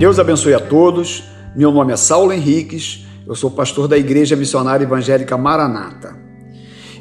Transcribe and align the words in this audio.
Deus 0.00 0.18
abençoe 0.18 0.54
a 0.54 0.58
todos. 0.58 1.24
Meu 1.54 1.70
nome 1.70 1.92
é 1.92 1.96
Saulo 1.96 2.32
Henriques, 2.32 3.04
eu 3.26 3.34
sou 3.34 3.50
pastor 3.50 3.86
da 3.86 3.98
Igreja 3.98 4.34
Missionária 4.34 4.82
Evangélica 4.82 5.36
Maranata. 5.36 6.16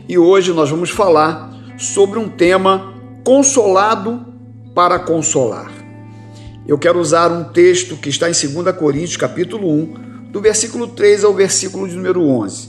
E 0.05 0.17
hoje 0.17 0.51
nós 0.51 0.69
vamos 0.69 0.89
falar 0.89 1.49
sobre 1.77 2.19
um 2.19 2.27
tema 2.27 2.93
consolado 3.23 4.25
para 4.75 4.99
consolar. 4.99 5.71
Eu 6.67 6.77
quero 6.77 6.99
usar 6.99 7.31
um 7.31 7.45
texto 7.45 7.95
que 7.95 8.09
está 8.09 8.29
em 8.29 8.33
2 8.33 8.75
Coríntios, 8.75 9.15
capítulo 9.15 9.71
1, 9.71 10.31
do 10.33 10.41
versículo 10.41 10.85
3 10.85 11.23
ao 11.23 11.33
versículo 11.33 11.87
de 11.87 11.95
número 11.95 12.21
11. 12.21 12.67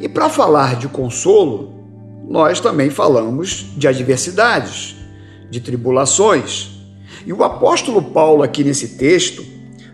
E 0.00 0.08
para 0.08 0.28
falar 0.28 0.74
de 0.74 0.88
consolo, 0.88 1.72
nós 2.28 2.58
também 2.58 2.90
falamos 2.90 3.66
de 3.76 3.86
adversidades, 3.86 4.96
de 5.48 5.60
tribulações, 5.60 6.73
e 7.26 7.32
o 7.32 7.42
apóstolo 7.42 8.02
Paulo, 8.02 8.42
aqui 8.42 8.62
nesse 8.62 8.88
texto, 8.88 9.44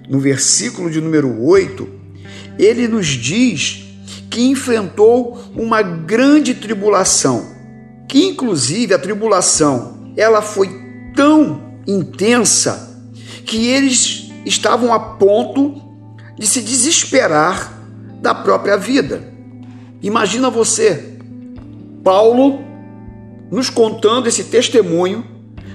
no 0.08 0.18
versículo 0.18 0.90
de 0.90 1.00
número 1.00 1.42
8, 1.42 1.88
ele 2.58 2.88
nos 2.88 3.06
diz 3.06 3.84
que 4.28 4.42
enfrentou 4.48 5.38
uma 5.54 5.82
grande 5.82 6.54
tribulação, 6.54 7.44
que 8.08 8.24
inclusive 8.24 8.94
a 8.94 8.98
tribulação, 8.98 10.12
ela 10.16 10.42
foi 10.42 10.68
tão 11.14 11.62
intensa 11.86 13.04
que 13.44 13.68
eles 13.68 14.30
estavam 14.44 14.92
a 14.92 14.98
ponto 14.98 15.80
de 16.38 16.46
se 16.46 16.60
desesperar 16.60 17.78
da 18.20 18.34
própria 18.34 18.76
vida. 18.76 19.32
Imagina 20.02 20.50
você, 20.50 21.16
Paulo 22.02 22.70
nos 23.50 23.68
contando 23.68 24.28
esse 24.28 24.44
testemunho 24.44 25.24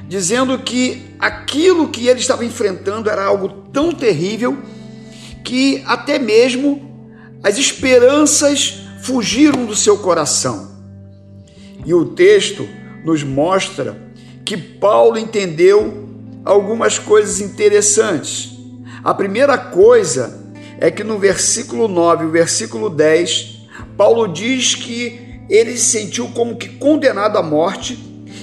dizendo 0.08 0.58
que 0.60 1.16
aquilo 1.20 1.90
que 1.90 2.08
ele 2.08 2.20
estava 2.20 2.46
enfrentando 2.46 3.10
era 3.10 3.26
algo 3.26 3.50
tão 3.72 3.92
terrível 3.92 4.58
que 5.44 5.84
até 5.86 6.20
mesmo 6.20 7.10
as 7.44 7.58
esperanças 7.58 8.82
fugiram 9.02 9.66
do 9.66 9.76
seu 9.76 9.98
coração. 9.98 10.72
E 11.86 11.94
o 11.94 12.06
texto 12.06 12.68
nos 13.04 13.24
mostra 13.24 13.96
que 14.44 14.58
Paulo 14.58 15.18
entendeu 15.18 16.10
algumas 16.44 16.98
coisas 16.98 17.42
interessantes. 17.42 18.52
A 19.04 19.14
primeira 19.14 19.58
coisa 19.58 20.44
é 20.80 20.90
que 20.90 21.04
no 21.04 21.18
versículo 21.18 21.88
9 21.88 22.26
e 22.26 22.32
versículo 22.32 22.90
10, 22.90 23.68
Paulo 23.96 24.28
diz 24.28 24.76
que 24.76 25.40
ele 25.50 25.78
se 25.78 26.00
sentiu 26.00 26.30
como 26.30 26.58
que 26.58 26.70
condenado 26.70 27.38
à 27.38 27.44
morte 27.44 27.98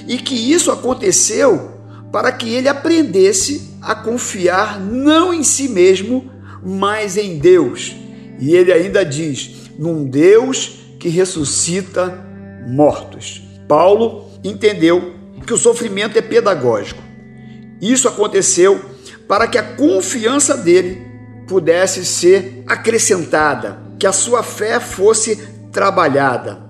e 0.07 0.17
que 0.17 0.35
isso 0.35 0.71
aconteceu 0.71 1.71
para 2.11 2.31
que 2.31 2.53
ele 2.53 2.67
aprendesse 2.67 3.77
a 3.81 3.95
confiar 3.95 4.79
não 4.79 5.33
em 5.33 5.43
si 5.43 5.67
mesmo, 5.67 6.29
mas 6.63 7.17
em 7.17 7.37
Deus. 7.37 7.95
E 8.39 8.55
ele 8.55 8.71
ainda 8.71 9.03
diz: 9.03 9.71
num 9.77 10.05
Deus 10.05 10.79
que 10.99 11.09
ressuscita 11.09 12.23
mortos. 12.67 13.41
Paulo 13.67 14.29
entendeu 14.43 15.13
que 15.45 15.53
o 15.53 15.57
sofrimento 15.57 16.17
é 16.17 16.21
pedagógico. 16.21 17.01
Isso 17.81 18.07
aconteceu 18.07 18.79
para 19.27 19.47
que 19.47 19.57
a 19.57 19.63
confiança 19.63 20.55
dele 20.55 21.01
pudesse 21.47 22.05
ser 22.05 22.63
acrescentada, 22.65 23.79
que 23.99 24.07
a 24.07 24.13
sua 24.13 24.43
fé 24.43 24.79
fosse 24.79 25.35
trabalhada. 25.71 26.63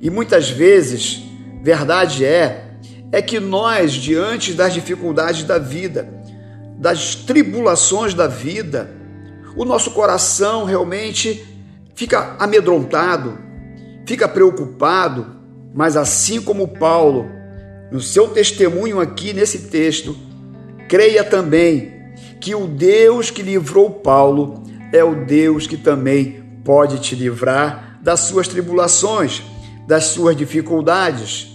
E 0.00 0.10
muitas 0.10 0.50
vezes 0.50 1.22
Verdade 1.62 2.24
é 2.24 2.66
é 3.12 3.20
que 3.20 3.40
nós 3.40 3.92
diante 3.92 4.52
das 4.52 4.72
dificuldades 4.72 5.42
da 5.42 5.58
vida, 5.58 6.08
das 6.78 7.14
tribulações 7.14 8.14
da 8.14 8.26
vida, 8.26 8.90
o 9.56 9.64
nosso 9.64 9.90
coração 9.90 10.64
realmente 10.64 11.44
fica 11.94 12.36
amedrontado, 12.38 13.36
fica 14.06 14.28
preocupado, 14.28 15.26
mas 15.74 15.96
assim 15.96 16.40
como 16.40 16.68
Paulo, 16.68 17.26
no 17.90 18.00
seu 18.00 18.28
testemunho 18.28 19.00
aqui 19.00 19.32
nesse 19.32 19.68
texto, 19.68 20.16
creia 20.88 21.24
também 21.24 21.92
que 22.40 22.54
o 22.54 22.66
Deus 22.66 23.30
que 23.30 23.42
livrou 23.42 23.90
Paulo 23.90 24.62
é 24.92 25.02
o 25.04 25.24
Deus 25.24 25.66
que 25.66 25.76
também 25.76 26.42
pode 26.64 27.00
te 27.00 27.14
livrar 27.14 27.98
das 28.00 28.20
suas 28.20 28.48
tribulações, 28.48 29.42
das 29.86 30.04
suas 30.04 30.36
dificuldades. 30.36 31.49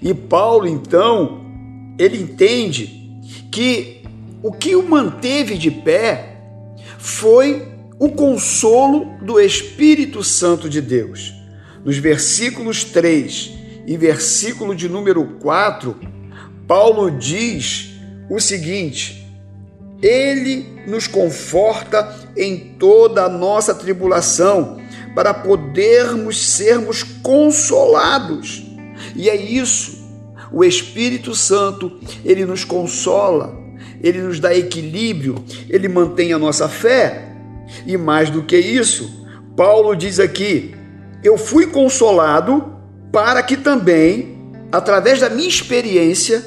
E 0.00 0.14
Paulo, 0.14 0.66
então, 0.66 1.44
ele 1.98 2.18
entende 2.18 3.20
que 3.50 4.02
o 4.42 4.52
que 4.52 4.76
o 4.76 4.88
manteve 4.88 5.58
de 5.58 5.70
pé 5.70 6.36
foi 6.98 7.66
o 7.98 8.10
consolo 8.10 9.06
do 9.20 9.40
Espírito 9.40 10.22
Santo 10.22 10.68
de 10.68 10.80
Deus. 10.80 11.34
Nos 11.84 11.96
versículos 11.98 12.84
3 12.84 13.52
e 13.86 13.96
versículo 13.96 14.74
de 14.74 14.88
número 14.88 15.24
4, 15.40 15.96
Paulo 16.66 17.10
diz 17.10 17.90
o 18.30 18.38
seguinte: 18.38 19.26
Ele 20.00 20.82
nos 20.86 21.08
conforta 21.08 22.14
em 22.36 22.74
toda 22.78 23.24
a 23.24 23.28
nossa 23.28 23.74
tribulação, 23.74 24.78
para 25.14 25.34
podermos 25.34 26.40
sermos 26.40 27.02
consolados 27.02 28.67
e 29.14 29.28
é 29.28 29.36
isso. 29.36 30.06
O 30.50 30.64
Espírito 30.64 31.34
Santo, 31.34 31.98
ele 32.24 32.44
nos 32.44 32.64
consola, 32.64 33.56
ele 34.02 34.22
nos 34.22 34.40
dá 34.40 34.54
equilíbrio, 34.54 35.36
ele 35.68 35.88
mantém 35.88 36.32
a 36.32 36.38
nossa 36.38 36.68
fé. 36.68 37.24
E 37.86 37.96
mais 37.96 38.30
do 38.30 38.42
que 38.42 38.56
isso, 38.56 39.26
Paulo 39.56 39.94
diz 39.94 40.18
aqui: 40.18 40.74
eu 41.22 41.36
fui 41.36 41.66
consolado 41.66 42.72
para 43.12 43.42
que 43.42 43.56
também, 43.56 44.38
através 44.70 45.20
da 45.20 45.28
minha 45.28 45.48
experiência, 45.48 46.44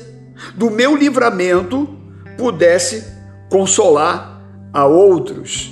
do 0.56 0.70
meu 0.70 0.96
livramento, 0.96 1.88
pudesse 2.38 3.06
consolar 3.50 4.42
a 4.74 4.86
outros. 4.86 5.72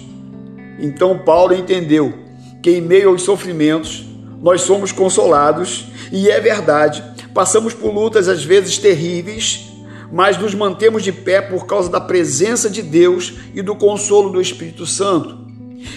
Então 0.79 1.19
Paulo 1.19 1.53
entendeu 1.53 2.13
que 2.61 2.71
em 2.71 2.81
meio 2.81 3.09
aos 3.09 3.21
sofrimentos 3.21 4.05
nós 4.41 4.61
somos 4.61 4.91
consolados 4.91 5.87
e 6.11 6.29
é 6.29 6.39
verdade, 6.39 7.03
passamos 7.33 7.73
por 7.73 7.93
lutas 7.93 8.27
às 8.27 8.43
vezes 8.43 8.77
terríveis, 8.77 9.67
mas 10.11 10.37
nos 10.37 10.55
mantemos 10.55 11.03
de 11.03 11.11
pé 11.11 11.41
por 11.41 11.65
causa 11.65 11.89
da 11.89 12.01
presença 12.01 12.69
de 12.69 12.81
Deus 12.81 13.33
e 13.53 13.61
do 13.61 13.75
consolo 13.75 14.29
do 14.31 14.41
Espírito 14.41 14.85
Santo. 14.85 15.47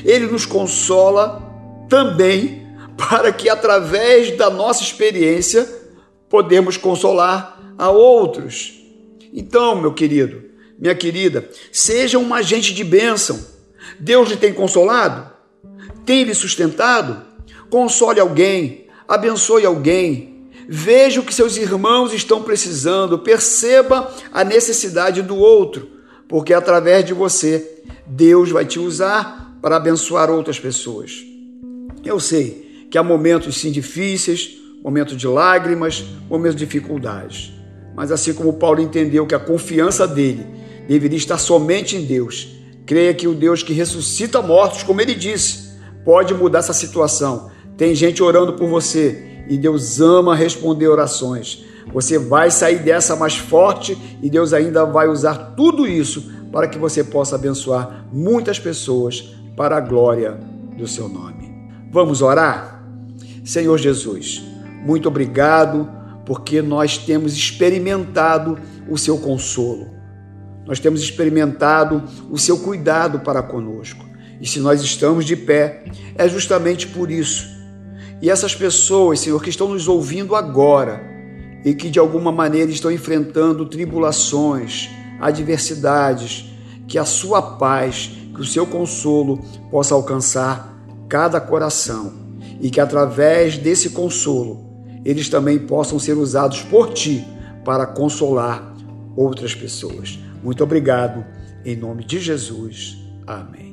Ele 0.04 0.26
nos 0.26 0.44
consola 0.44 1.42
também 1.88 2.66
para 2.96 3.32
que 3.32 3.48
através 3.48 4.36
da 4.36 4.50
nossa 4.50 4.82
experiência 4.82 5.66
podemos 6.28 6.76
consolar 6.76 7.74
a 7.78 7.90
outros. 7.90 8.74
Então, 9.32 9.80
meu 9.80 9.92
querido, 9.92 10.42
minha 10.78 10.94
querida, 10.94 11.48
seja 11.70 12.18
um 12.18 12.34
agente 12.34 12.74
de 12.74 12.84
bênção. 12.84 13.38
Deus 13.98 14.28
lhe 14.28 14.36
tem 14.36 14.52
consolado? 14.52 15.30
Tem 16.04 16.24
lhe 16.24 16.34
sustentado? 16.34 17.22
Console 17.70 18.20
alguém, 18.20 18.86
abençoe 19.12 19.66
alguém, 19.66 20.48
veja 20.66 21.20
o 21.20 21.22
que 21.22 21.34
seus 21.34 21.58
irmãos 21.58 22.14
estão 22.14 22.42
precisando, 22.42 23.18
perceba 23.18 24.10
a 24.32 24.42
necessidade 24.42 25.20
do 25.20 25.36
outro, 25.36 25.86
porque 26.26 26.54
através 26.54 27.04
de 27.04 27.12
você, 27.12 27.82
Deus 28.06 28.50
vai 28.50 28.64
te 28.64 28.78
usar 28.78 29.58
para 29.60 29.76
abençoar 29.76 30.30
outras 30.30 30.58
pessoas. 30.58 31.22
Eu 32.02 32.18
sei 32.18 32.86
que 32.90 32.96
há 32.96 33.02
momentos 33.02 33.60
sim 33.60 33.70
difíceis, 33.70 34.56
momentos 34.82 35.14
de 35.14 35.26
lágrimas, 35.26 36.02
momentos 36.26 36.56
de 36.56 36.64
dificuldades. 36.64 37.52
Mas 37.94 38.10
assim 38.10 38.32
como 38.32 38.54
Paulo 38.54 38.80
entendeu 38.80 39.26
que 39.26 39.34
a 39.34 39.38
confiança 39.38 40.08
dele 40.08 40.46
deveria 40.88 41.18
estar 41.18 41.36
somente 41.36 41.96
em 41.96 42.06
Deus, 42.06 42.48
creia 42.86 43.12
que 43.12 43.28
o 43.28 43.34
Deus 43.34 43.62
que 43.62 43.74
ressuscita 43.74 44.40
mortos, 44.40 44.82
como 44.82 45.02
ele 45.02 45.14
disse, 45.14 45.70
pode 46.02 46.32
mudar 46.32 46.60
essa 46.60 46.72
situação 46.72 47.52
tem 47.82 47.96
gente 47.96 48.22
orando 48.22 48.52
por 48.52 48.68
você 48.68 49.42
e 49.48 49.58
Deus 49.58 50.00
ama 50.00 50.36
responder 50.36 50.86
orações. 50.86 51.64
Você 51.92 52.16
vai 52.16 52.48
sair 52.48 52.78
dessa 52.78 53.16
mais 53.16 53.36
forte 53.36 53.98
e 54.22 54.30
Deus 54.30 54.52
ainda 54.52 54.84
vai 54.84 55.08
usar 55.08 55.54
tudo 55.56 55.84
isso 55.84 56.30
para 56.52 56.68
que 56.68 56.78
você 56.78 57.02
possa 57.02 57.34
abençoar 57.34 58.06
muitas 58.12 58.56
pessoas 58.60 59.34
para 59.56 59.78
a 59.78 59.80
glória 59.80 60.38
do 60.78 60.86
seu 60.86 61.08
nome. 61.08 61.52
Vamos 61.90 62.22
orar? 62.22 62.86
Senhor 63.44 63.76
Jesus, 63.78 64.40
muito 64.86 65.08
obrigado 65.08 65.90
porque 66.24 66.62
nós 66.62 66.96
temos 66.96 67.36
experimentado 67.36 68.60
o 68.88 68.96
seu 68.96 69.18
consolo. 69.18 69.88
Nós 70.64 70.78
temos 70.78 71.02
experimentado 71.02 72.00
o 72.30 72.38
seu 72.38 72.60
cuidado 72.60 73.18
para 73.18 73.42
conosco. 73.42 74.04
E 74.40 74.46
se 74.46 74.60
nós 74.60 74.82
estamos 74.82 75.24
de 75.24 75.34
pé, 75.34 75.82
é 76.14 76.28
justamente 76.28 76.86
por 76.86 77.10
isso 77.10 77.60
e 78.22 78.30
essas 78.30 78.54
pessoas, 78.54 79.18
Senhor, 79.18 79.42
que 79.42 79.50
estão 79.50 79.68
nos 79.68 79.88
ouvindo 79.88 80.36
agora 80.36 81.02
e 81.64 81.74
que 81.74 81.90
de 81.90 81.98
alguma 81.98 82.30
maneira 82.30 82.70
estão 82.70 82.90
enfrentando 82.90 83.66
tribulações, 83.66 84.88
adversidades, 85.20 86.44
que 86.86 86.98
a 86.98 87.04
sua 87.04 87.42
paz, 87.42 88.12
que 88.32 88.40
o 88.40 88.44
seu 88.44 88.64
consolo 88.64 89.40
possa 89.72 89.94
alcançar 89.96 90.72
cada 91.08 91.40
coração 91.40 92.12
e 92.60 92.70
que 92.70 92.80
através 92.80 93.58
desse 93.58 93.90
consolo 93.90 94.70
eles 95.04 95.28
também 95.28 95.58
possam 95.58 95.98
ser 95.98 96.16
usados 96.16 96.62
por 96.62 96.92
ti 96.92 97.26
para 97.64 97.86
consolar 97.86 98.72
outras 99.16 99.52
pessoas. 99.52 100.16
Muito 100.44 100.62
obrigado, 100.62 101.24
em 101.64 101.74
nome 101.74 102.04
de 102.04 102.20
Jesus. 102.20 102.98
Amém. 103.26 103.71